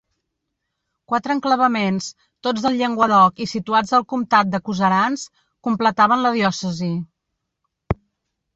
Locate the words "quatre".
1.11-1.33